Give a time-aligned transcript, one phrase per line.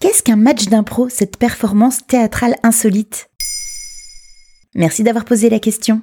[0.00, 3.30] Qu'est-ce qu'un match d'impro, cette performance théâtrale insolite?
[4.76, 6.02] Merci d'avoir posé la question.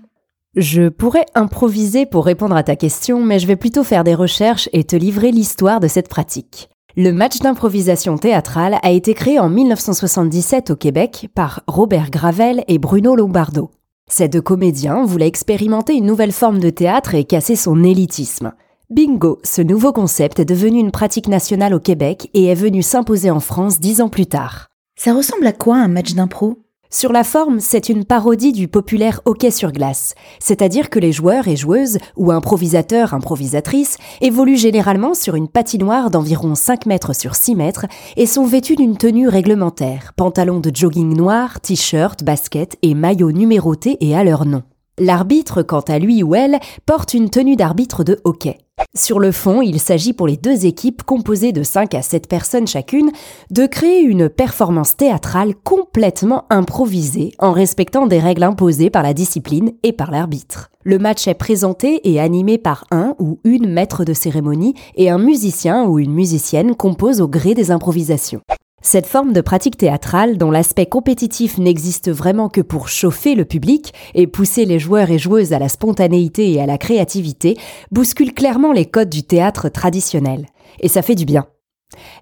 [0.58, 4.68] Je pourrais improviser pour répondre à ta question, mais je vais plutôt faire des recherches
[4.74, 6.70] et te livrer l'histoire de cette pratique.
[6.98, 12.80] Le match d'improvisation théâtrale a été créé en 1977 au Québec par Robert Gravel et
[12.80, 13.72] Bruno Lombardo.
[14.10, 18.52] Ces deux comédiens voulaient expérimenter une nouvelle forme de théâtre et casser son élitisme.
[18.92, 23.32] Bingo, ce nouveau concept est devenu une pratique nationale au Québec et est venu s'imposer
[23.32, 24.68] en France dix ans plus tard.
[24.96, 26.60] Ça ressemble à quoi un match d'impro?
[26.92, 31.48] Sur la forme, c'est une parodie du populaire hockey sur glace, c'est-à-dire que les joueurs
[31.48, 37.56] et joueuses, ou improvisateurs, improvisatrices, évoluent généralement sur une patinoire d'environ 5 mètres sur 6
[37.56, 43.32] mètres et sont vêtus d'une tenue réglementaire, pantalon de jogging noir, t-shirt, basket et maillot
[43.32, 44.62] numéroté et à leur nom.
[45.00, 48.60] L'arbitre, quant à lui ou elle, porte une tenue d'arbitre de hockey.
[48.96, 52.68] Sur le fond, il s'agit pour les deux équipes composées de 5 à 7 personnes
[52.68, 53.12] chacune
[53.52, 59.72] de créer une performance théâtrale complètement improvisée en respectant des règles imposées par la discipline
[59.84, 60.72] et par l'arbitre.
[60.84, 65.18] Le match est présenté et animé par un ou une maître de cérémonie et un
[65.18, 68.42] musicien ou une musicienne compose au gré des improvisations.
[68.88, 73.96] Cette forme de pratique théâtrale, dont l'aspect compétitif n'existe vraiment que pour chauffer le public
[74.14, 77.58] et pousser les joueurs et joueuses à la spontanéité et à la créativité,
[77.92, 80.46] bouscule clairement les codes du théâtre traditionnel.
[80.82, 81.48] Et ça fait du bien.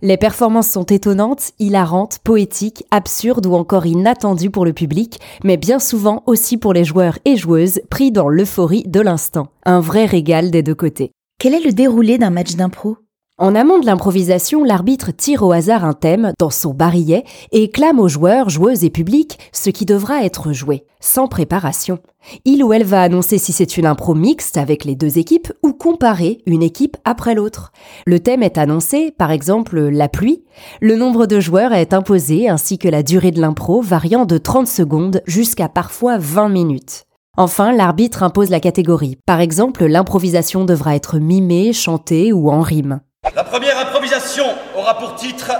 [0.02, 5.80] Les performances sont étonnantes, hilarantes, poétiques, absurdes ou encore inattendues pour le public, mais bien
[5.80, 9.50] souvent aussi pour les joueurs et joueuses pris dans l'euphorie de l'instant.
[9.66, 11.11] Un vrai régal des deux côtés.
[11.39, 13.02] Quel est le déroulé d'un match d'impro?
[13.44, 17.99] En amont de l'improvisation, l'arbitre tire au hasard un thème dans son barillet et clame
[17.99, 21.99] aux joueurs, joueuses et publics ce qui devra être joué, sans préparation.
[22.45, 25.73] Il ou elle va annoncer si c'est une impro mixte avec les deux équipes ou
[25.73, 27.73] comparer une équipe après l'autre.
[28.05, 30.45] Le thème est annoncé, par exemple la pluie.
[30.80, 34.67] Le nombre de joueurs est imposé ainsi que la durée de l'impro variant de 30
[34.67, 37.04] secondes jusqu'à parfois 20 minutes.
[37.36, 39.17] Enfin, l'arbitre impose la catégorie.
[39.25, 43.02] Par exemple, l'improvisation devra être mimée, chantée ou en rime.
[43.32, 44.44] La première improvisation
[44.76, 45.52] aura pour titre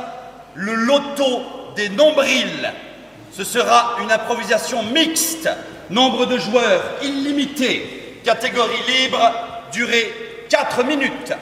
[0.54, 1.42] Le loto
[1.78, 2.72] des nombrils.
[3.32, 5.50] Ce sera une improvisation mixte,
[5.90, 9.32] nombre de joueurs illimité, catégorie libre,
[9.72, 10.14] durée
[10.50, 11.34] 4 minutes.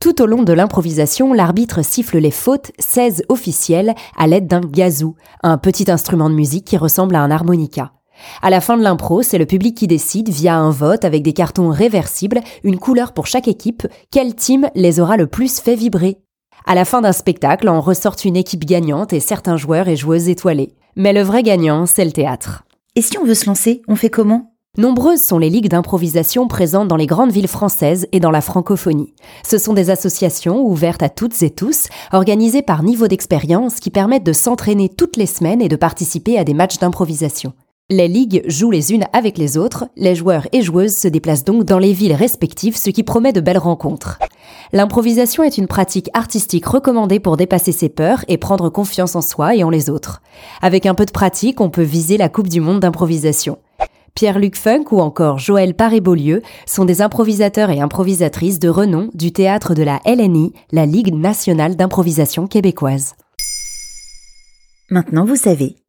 [0.00, 5.14] Tout au long de l'improvisation, l'arbitre siffle les fautes 16 officielles à l'aide d'un gazou,
[5.42, 7.92] un petit instrument de musique qui ressemble à un harmonica.
[8.42, 11.32] À la fin de l'impro, c'est le public qui décide, via un vote avec des
[11.32, 16.18] cartons réversibles, une couleur pour chaque équipe, quel team les aura le plus fait vibrer.
[16.66, 20.28] À la fin d'un spectacle, on ressort une équipe gagnante et certains joueurs et joueuses
[20.28, 20.74] étoilés.
[20.96, 22.64] Mais le vrai gagnant, c'est le théâtre.
[22.94, 24.52] Et si on veut se lancer, on fait comment?
[24.76, 29.14] Nombreuses sont les ligues d'improvisation présentes dans les grandes villes françaises et dans la francophonie.
[29.44, 34.26] Ce sont des associations ouvertes à toutes et tous, organisées par niveau d'expérience qui permettent
[34.26, 37.54] de s'entraîner toutes les semaines et de participer à des matchs d'improvisation.
[37.90, 41.64] Les ligues jouent les unes avec les autres, les joueurs et joueuses se déplacent donc
[41.64, 44.18] dans les villes respectives, ce qui promet de belles rencontres.
[44.74, 49.54] L'improvisation est une pratique artistique recommandée pour dépasser ses peurs et prendre confiance en soi
[49.54, 50.20] et en les autres.
[50.60, 53.56] Avec un peu de pratique, on peut viser la Coupe du Monde d'improvisation.
[54.14, 59.72] Pierre-Luc Funk ou encore Joël Paré-Beaulieu sont des improvisateurs et improvisatrices de renom du théâtre
[59.72, 63.14] de la LNI, la Ligue nationale d'improvisation québécoise.
[64.90, 65.76] Maintenant vous savez